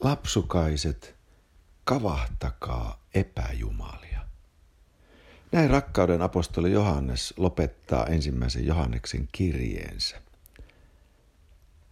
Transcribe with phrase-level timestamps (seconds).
[0.00, 1.16] Lapsukaiset,
[1.84, 4.20] kavahtakaa epäjumalia.
[5.52, 10.22] Näin rakkauden apostoli Johannes lopettaa ensimmäisen Johanneksen kirjeensä.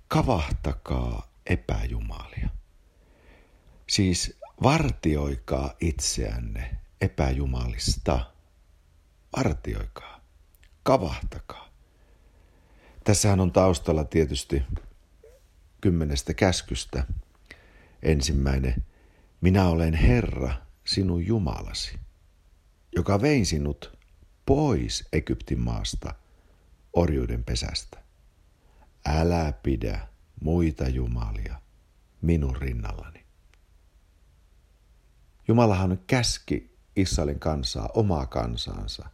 [0.08, 2.48] Kavahtakaa epäjumalia.
[3.86, 8.32] Siis vartioikaa itseänne epäjumalista.
[9.36, 10.20] Vartioikaa.
[10.82, 11.68] Kavahtakaa.
[13.04, 14.62] Tässähän on taustalla tietysti
[15.80, 17.04] kymmenestä käskystä.
[18.04, 18.84] Ensimmäinen,
[19.40, 21.98] minä olen Herra, sinun Jumalasi,
[22.96, 23.98] joka vein sinut
[24.46, 26.14] pois Egyptin maasta,
[26.92, 27.98] orjuuden pesästä.
[29.06, 30.08] Älä pidä
[30.40, 31.60] muita jumalia
[32.22, 33.24] minun rinnallani.
[35.48, 39.08] Jumalahan käski Israelin kansaa, omaa kansaansa.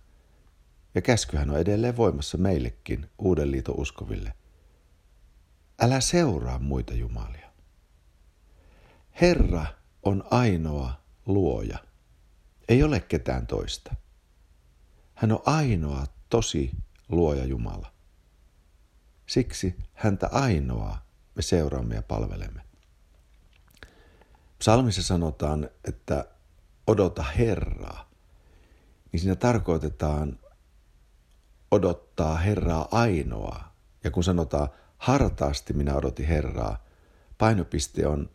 [0.95, 4.34] Ja käskyhän on edelleen voimassa meillekin, uuden liiton uskoville.
[5.80, 7.49] Älä seuraa muita jumalia.
[9.20, 9.66] Herra
[10.02, 11.78] on ainoa luoja.
[12.69, 13.94] Ei ole ketään toista.
[15.14, 16.70] Hän on ainoa tosi
[17.08, 17.92] luoja Jumala.
[19.27, 20.98] Siksi häntä ainoa
[21.34, 22.62] me seuraamme ja palvelemme.
[24.59, 26.25] Psalmissa sanotaan, että
[26.87, 28.11] odota Herraa,
[29.12, 30.39] niin siinä tarkoitetaan
[31.70, 33.77] odottaa Herraa ainoaa.
[34.05, 36.84] Ja kun sanotaan hartaasti minä odotin Herraa,
[37.39, 38.31] painopiste on,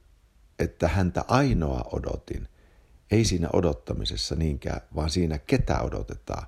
[0.59, 2.48] että häntä ainoa odotin.
[3.11, 6.47] Ei siinä odottamisessa niinkään, vaan siinä ketä odotetaan.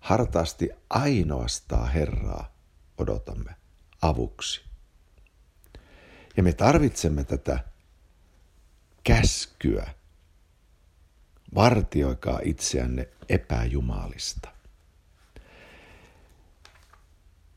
[0.00, 2.54] Hartaasti ainoastaan Herraa
[2.98, 3.54] odotamme
[4.02, 4.60] avuksi.
[6.36, 7.58] Ja me tarvitsemme tätä
[9.04, 9.90] käskyä.
[11.54, 14.48] Vartioikaa itseänne epäjumalista.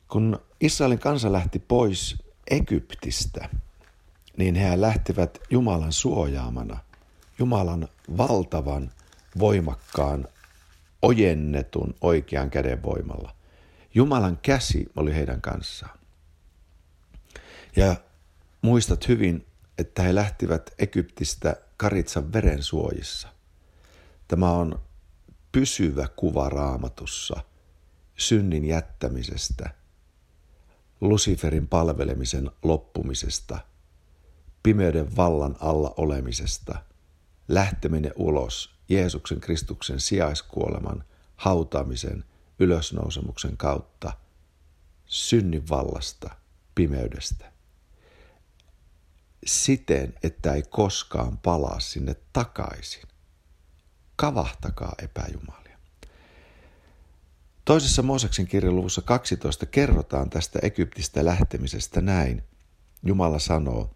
[0.07, 3.49] Kun Israelin kansa lähti pois Egyptistä,
[4.39, 6.79] niin he lähtivät Jumalan suojaamana,
[7.39, 7.87] Jumalan
[8.17, 8.91] valtavan,
[9.39, 10.27] voimakkaan,
[11.01, 13.35] ojennetun oikean käden voimalla.
[13.93, 15.99] Jumalan käsi oli heidän kanssaan.
[17.75, 17.95] Ja
[18.61, 19.45] muistat hyvin,
[19.77, 23.27] että he lähtivät Egyptistä Karitsan verensuojissa.
[24.27, 24.81] Tämä on
[25.51, 27.43] pysyvä kuva raamatussa
[28.17, 29.69] synnin jättämisestä,
[31.01, 33.68] Luciferin palvelemisen loppumisesta,
[34.63, 36.81] pimeyden vallan alla olemisesta,
[37.47, 41.03] lähteminen ulos Jeesuksen Kristuksen sijaiskuoleman,
[41.35, 42.23] hautaamisen,
[42.59, 44.13] ylösnousemuksen kautta,
[45.05, 46.29] synnin vallasta,
[46.75, 47.49] pimeydestä
[49.45, 53.03] siten, että ei koskaan palaa sinne takaisin.
[54.15, 55.79] Kavahtakaa epäjumalia.
[57.65, 62.43] Toisessa Mooseksen kirjan luvussa 12 kerrotaan tästä Egyptistä lähtemisestä näin.
[63.03, 63.95] Jumala sanoo,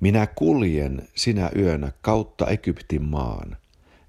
[0.00, 3.56] minä kuljen sinä yönä kautta Egyptin maan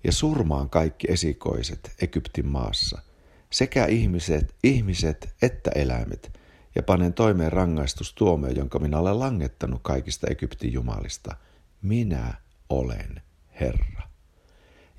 [0.03, 3.01] ja surmaan kaikki esikoiset Egyptin maassa,
[3.49, 6.39] sekä ihmiset, ihmiset että eläimet,
[6.75, 11.35] ja panen toimeen rangaistustuomio, jonka minä olen langettanut kaikista Egyptin jumalista.
[11.81, 12.33] Minä
[12.69, 13.21] olen
[13.59, 14.09] Herra.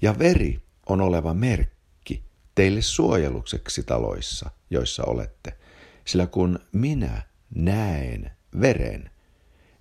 [0.02, 2.24] Ja veri on oleva merkki
[2.54, 5.58] teille suojelukseksi taloissa, joissa olette.
[6.04, 7.22] Sillä kun minä
[7.54, 8.30] näen
[8.60, 9.10] veren,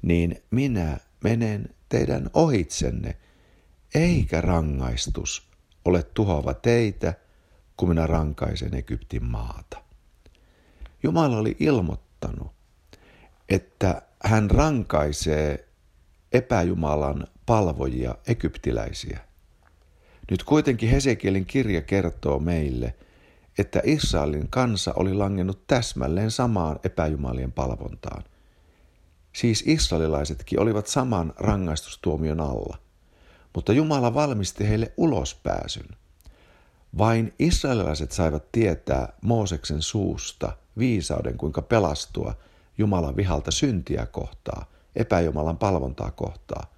[0.02, 3.18] niin minä menen teidän ohitsenne,
[3.96, 5.50] eikä rangaistus
[5.86, 7.14] ole tuhoava teitä,
[7.78, 9.84] kun minä rankaisen Egyptin maata.
[11.04, 12.52] Jumala oli ilmoittanut,
[13.50, 15.68] että hän rankaisee
[16.32, 19.20] epäjumalan palvojia egyptiläisiä.
[20.32, 22.96] Nyt kuitenkin Hesekielin kirja kertoo meille,
[23.58, 28.24] että Israelin kansa oli langennut täsmälleen samaan epäjumalien palvontaan.
[29.40, 32.78] Siis israelilaisetkin olivat saman rangaistustuomion alla,
[33.56, 35.88] mutta Jumala valmisti heille ulospääsyn.
[36.98, 42.34] Vain israelilaiset saivat tietää Mooseksen suusta– viisauden, kuinka pelastua
[42.78, 46.74] Jumalan vihalta syntiä kohtaa, epäjumalan palvontaa kohtaa.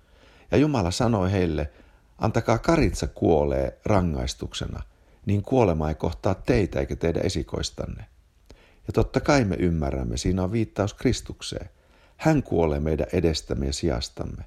[0.52, 1.72] Ja Jumala sanoi heille,
[2.18, 4.82] antakaa karitsa kuolee rangaistuksena,
[5.26, 8.06] niin kuolema ei kohtaa teitä eikä teidän esikoistanne.
[8.88, 11.70] Ja totta kai me ymmärrämme, siinä on viittaus Kristukseen.
[12.22, 14.44] Hän kuolee meidän edestämme ja sijastamme.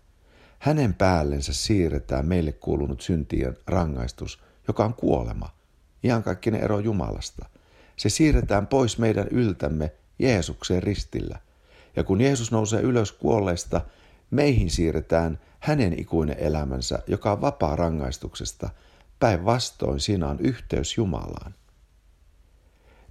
[0.59, 5.49] Hänen päällensä siirretään meille kuulunut syntien rangaistus, joka on kuolema,
[6.05, 7.47] iankaikkinen ero Jumalasta.
[7.97, 11.38] Se siirretään pois meidän yltämme Jeesukseen ristillä.
[11.97, 13.81] Ja kun Jeesus nousee ylös kuolleista,
[14.31, 18.70] meihin siirretään hänen ikuinen elämänsä, joka on vapaa rangaistuksesta.
[19.20, 21.55] Päinvastoin siinä on yhteys Jumalaan.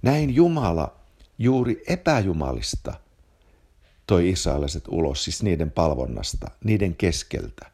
[0.02, 0.96] Näin Jumala
[1.38, 3.03] juuri epäjumalista
[4.06, 7.70] toi israelaiset ulos, siis niiden palvonnasta, niiden keskeltä.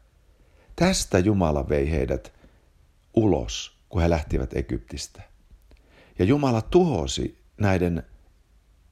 [0.75, 2.33] Tästä Jumala vei heidät
[3.13, 5.21] ulos, kun he lähtivät Egyptistä.
[6.19, 8.03] Ja Jumala tuhosi näiden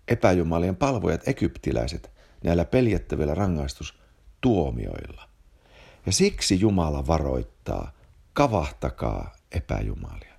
[0.07, 2.12] epäjumalien palvojat egyptiläiset
[2.44, 5.30] näillä peljettävillä rangaistustuomioilla.
[6.06, 7.92] Ja siksi Jumala varoittaa,
[8.33, 10.33] kavahtakaa epäjumalia.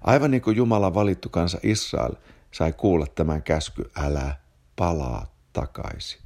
[0.00, 2.14] Aivan niin kuin Jumala valittu kansa Israel
[2.50, 4.36] sai kuulla tämän käsky, älä
[4.76, 6.20] palaa takaisin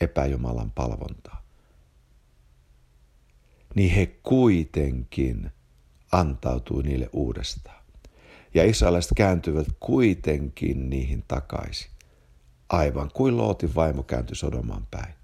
[0.00, 1.44] epäjumalan palvontaa.
[3.74, 5.50] Niin he kuitenkin
[6.12, 7.80] antautui niille uudestaan.
[8.54, 11.90] Ja israelaiset kääntyivät kuitenkin niihin takaisin,
[12.68, 15.14] aivan kuin Lootin vaimo kääntyi Sodomaan päin.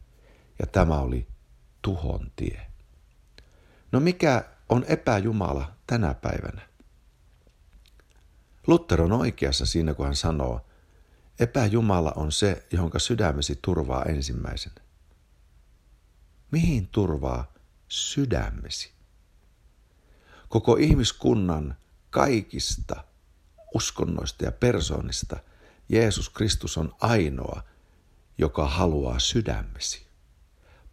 [0.58, 1.26] Ja tämä oli
[1.82, 2.66] tuhon tie.
[3.92, 6.62] No mikä on epäjumala tänä päivänä?
[8.66, 10.60] Luther on oikeassa siinä, kun hän sanoo,
[11.40, 14.80] epäjumala on se, johonka sydämesi turvaa ensimmäisenä.
[16.50, 17.52] Mihin turvaa
[17.88, 18.92] sydämesi?
[20.48, 21.76] Koko ihmiskunnan
[22.10, 23.04] kaikista
[23.74, 25.36] uskonnoista ja persoonista
[25.88, 27.62] Jeesus Kristus on ainoa,
[28.38, 30.06] joka haluaa sydämesi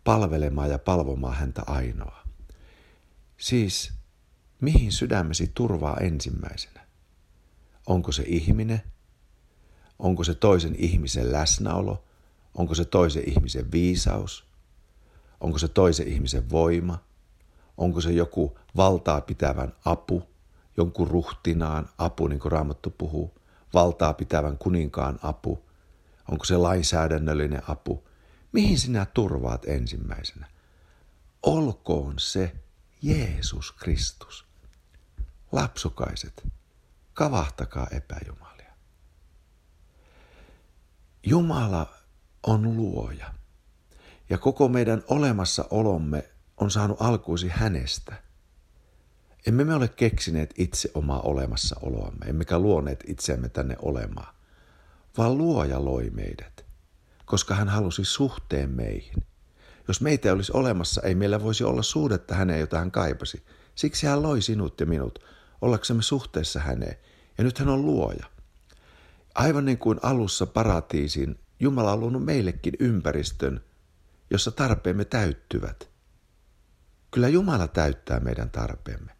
[0.04, 2.24] palvelemaan ja palvomaan häntä ainoa.
[3.38, 3.94] Siis,
[4.62, 6.88] mihin sydämesi turvaa ensimmäisenä?
[7.88, 8.81] Onko se ihminen?
[10.00, 12.04] Onko se toisen ihmisen läsnäolo?
[12.54, 14.45] Onko se toisen ihmisen viisaus?
[15.42, 17.04] Onko se toisen ihmisen voima?
[17.78, 20.24] Onko se joku valtaa pitävän apu?
[20.78, 23.34] Jonkun ruhtinaan apu, niin kuin Raamattu puhuu?
[23.74, 25.63] Valtaa pitävän kuninkaan apu?
[26.31, 28.04] Onko se lainsäädännöllinen apu?
[28.51, 30.48] Mihin sinä turvaat ensimmäisenä?
[31.44, 32.56] Olkoon se
[33.01, 34.45] Jeesus Kristus.
[35.51, 36.48] Lapsukaiset,
[37.13, 38.53] kavahtakaa epäjumalia.
[41.25, 41.94] Jumala
[42.48, 43.34] on luoja
[44.30, 48.16] ja koko meidän olemassaolomme on saanut alkuisi hänestä.
[49.48, 54.34] Emme me ole keksineet itse omaa olemassaoloamme, emmekä luoneet itseämme tänne olemaan,
[55.18, 56.66] vaan luoja loi meidät,
[57.26, 59.24] koska hän halusi suhteen meihin.
[59.88, 63.44] Jos meitä ei olisi olemassa, ei meillä voisi olla suhdetta häneen, jota hän kaipasi.
[63.76, 65.19] Siksi hän loi sinut ja minut,
[65.62, 66.98] ollaksemme suhteessa häneen.
[67.38, 68.32] Ja nyt hän on luoja.
[69.35, 73.62] Aivan niin kuin alussa paratiisin, Jumala on luonut meillekin ympäristön,
[74.30, 75.89] jossa tarpeemme täyttyvät.
[77.12, 79.12] Kyllä Jumala täyttää meidän tarpeemme.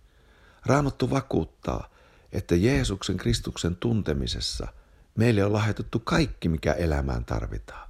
[0.66, 1.90] Raamattu vakuuttaa,
[2.32, 4.68] että Jeesuksen Kristuksen tuntemisessa
[5.16, 7.90] meille on lahjoitettu kaikki, mikä elämään tarvitaan.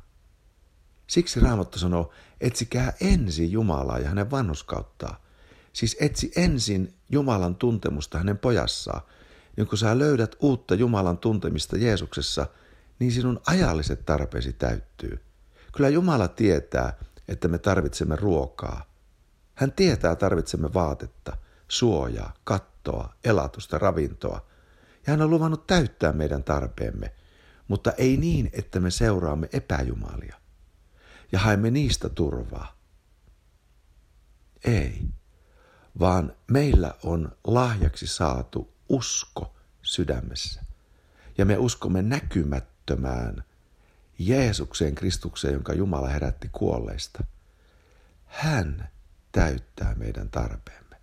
[1.08, 5.24] Siksi Raamattu sanoo, etsikää ensin Jumalaa ja hänen vanhuskauttaa.
[5.74, 9.02] Siis etsi ensin Jumalan tuntemusta hänen pojassaan.
[9.58, 12.48] Niin kun sä löydät uutta Jumalan tuntemista Jeesuksessa,
[13.00, 15.20] niin sinun ajalliset tarpeesi täyttyy.
[15.74, 16.98] Kyllä Jumala tietää,
[17.28, 18.86] että me tarvitsemme ruokaa.
[19.56, 24.46] Hän tietää tarvitsemme vaatetta, suojaa, kattoa, elatusta, ravintoa.
[25.08, 27.14] Ja hän on luvannut täyttää meidän tarpeemme,
[27.68, 30.36] mutta ei niin, että me seuraamme epäjumalia
[31.32, 32.78] ja haemme niistä turvaa.
[34.66, 35.02] Ei,
[36.00, 40.62] vaan meillä on lahjaksi saatu usko sydämessä.
[41.38, 43.44] Ja me uskomme näkymättömään
[44.20, 47.24] Jeesukseen Kristukseen, jonka Jumala herätti kuolleista.
[48.26, 48.90] Hän
[49.32, 50.96] täyttää meidän tarpeemme.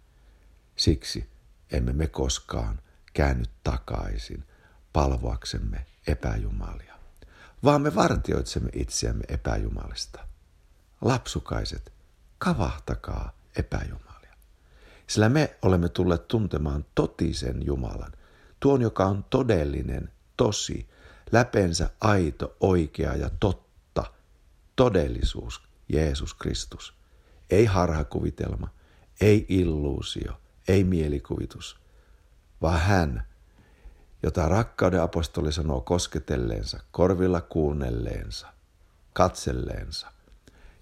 [0.76, 1.30] Siksi
[1.72, 2.80] emme me koskaan
[3.12, 4.44] käänny takaisin
[4.92, 6.90] palvoaksemme epäjumalia
[7.64, 10.26] vaan me vartioitsemme itseämme epäjumalista.
[11.00, 11.92] Lapsukaiset,
[12.38, 14.09] kavahtakaa epäjumalia.
[15.10, 18.12] Sillä me olemme tulleet tuntemaan totisen Jumalan,
[18.60, 20.88] tuon joka on todellinen, tosi,
[21.32, 24.04] läpensä aito, oikea ja totta,
[24.76, 26.94] todellisuus, Jeesus Kristus.
[27.50, 28.68] Ei harhakuvitelma,
[29.20, 30.32] ei illuusio,
[30.68, 31.80] ei mielikuvitus,
[32.62, 33.26] vaan hän,
[34.22, 38.46] jota rakkauden apostoli sanoo kosketelleensa, korvilla kuunnelleensa,
[39.12, 40.12] katselleensa.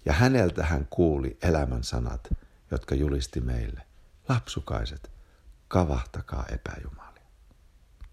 [0.05, 2.29] Ja häneltä hän kuuli elämän sanat,
[2.71, 3.88] jotka julisti meille.
[4.29, 5.11] Lapsukaiset,
[5.67, 7.08] kavahtakaa epäjumala.